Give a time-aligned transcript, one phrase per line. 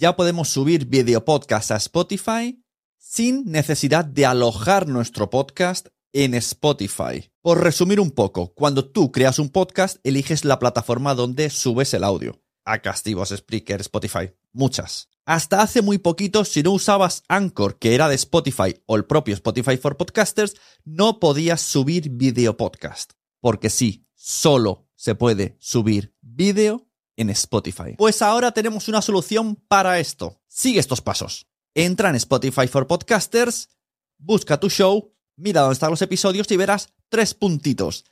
[0.00, 2.62] Ya podemos subir video podcast a Spotify
[2.98, 7.32] sin necesidad de alojar nuestro podcast en Spotify.
[7.42, 12.04] Por resumir un poco, cuando tú creas un podcast, eliges la plataforma donde subes el
[12.04, 12.40] audio.
[12.64, 15.08] A Castigos, Spreaker, Spotify, muchas.
[15.24, 19.34] Hasta hace muy poquito, si no usabas Anchor, que era de Spotify, o el propio
[19.34, 20.54] Spotify for Podcasters,
[20.84, 23.14] no podías subir video podcast.
[23.40, 26.87] Porque sí, solo se puede subir vídeo
[27.18, 27.96] en Spotify.
[27.98, 30.40] Pues ahora tenemos una solución para esto.
[30.46, 31.46] Sigue estos pasos.
[31.74, 33.68] Entra en Spotify for Podcasters,
[34.16, 38.04] busca tu show, mira dónde están los episodios y verás tres puntitos.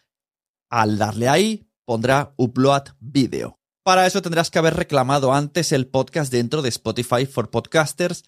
[0.69, 3.61] Al darle ahí, pondrá Upload Video.
[3.83, 8.25] Para eso tendrás que haber reclamado antes el podcast dentro de Spotify for Podcasters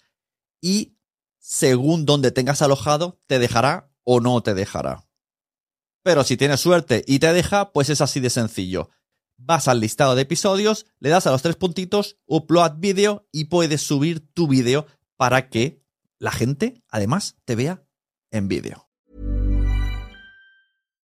[0.61, 0.95] y
[1.37, 5.05] según donde tengas alojado, te dejará o no te dejará.
[6.03, 8.89] Pero si tienes suerte y te deja, pues es así de sencillo.
[9.41, 13.81] Vas al listado de episodios, le das a los tres puntitos, upload video y puedes
[13.81, 14.85] subir tu vídeo
[15.15, 15.81] para que
[16.17, 17.83] la gente además te vea
[18.31, 18.88] en vídeo.